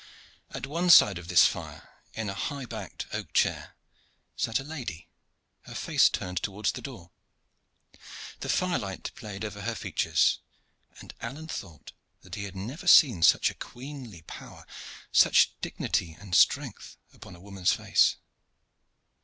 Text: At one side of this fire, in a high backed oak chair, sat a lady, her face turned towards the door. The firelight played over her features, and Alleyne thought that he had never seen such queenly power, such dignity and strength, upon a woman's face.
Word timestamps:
At 0.49 0.65
one 0.65 0.89
side 0.89 1.19
of 1.19 1.27
this 1.27 1.45
fire, 1.45 2.01
in 2.15 2.27
a 2.27 2.33
high 2.33 2.65
backed 2.65 3.05
oak 3.13 3.33
chair, 3.33 3.75
sat 4.35 4.59
a 4.59 4.63
lady, 4.63 5.09
her 5.65 5.75
face 5.75 6.09
turned 6.09 6.41
towards 6.41 6.71
the 6.71 6.81
door. 6.81 7.11
The 8.39 8.49
firelight 8.49 9.11
played 9.13 9.45
over 9.45 9.61
her 9.61 9.75
features, 9.75 10.39
and 10.99 11.13
Alleyne 11.21 11.49
thought 11.49 11.91
that 12.21 12.33
he 12.33 12.45
had 12.45 12.55
never 12.55 12.87
seen 12.87 13.21
such 13.21 13.55
queenly 13.59 14.23
power, 14.23 14.65
such 15.11 15.53
dignity 15.61 16.13
and 16.19 16.33
strength, 16.33 16.97
upon 17.13 17.35
a 17.35 17.39
woman's 17.39 17.73
face. 17.73 18.15